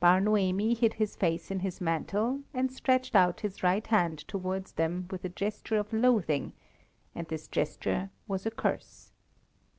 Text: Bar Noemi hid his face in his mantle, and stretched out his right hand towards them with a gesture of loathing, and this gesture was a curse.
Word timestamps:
Bar 0.00 0.18
Noemi 0.22 0.72
hid 0.72 0.94
his 0.94 1.14
face 1.14 1.50
in 1.50 1.60
his 1.60 1.78
mantle, 1.78 2.40
and 2.54 2.72
stretched 2.72 3.14
out 3.14 3.40
his 3.42 3.62
right 3.62 3.86
hand 3.88 4.20
towards 4.26 4.72
them 4.72 5.06
with 5.10 5.26
a 5.26 5.28
gesture 5.28 5.76
of 5.76 5.92
loathing, 5.92 6.54
and 7.14 7.28
this 7.28 7.48
gesture 7.48 8.08
was 8.26 8.46
a 8.46 8.50
curse. 8.50 9.12